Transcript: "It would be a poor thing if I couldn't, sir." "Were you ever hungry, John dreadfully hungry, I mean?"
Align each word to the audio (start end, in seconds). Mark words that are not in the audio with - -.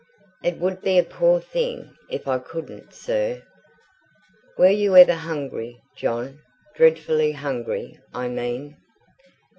"It 0.43 0.57
would 0.57 0.81
be 0.81 0.97
a 0.97 1.03
poor 1.03 1.39
thing 1.39 1.95
if 2.09 2.27
I 2.27 2.39
couldn't, 2.39 2.91
sir." 2.91 3.43
"Were 4.57 4.71
you 4.71 4.97
ever 4.97 5.13
hungry, 5.13 5.79
John 5.95 6.39
dreadfully 6.75 7.33
hungry, 7.33 7.99
I 8.11 8.27
mean?" 8.27 8.77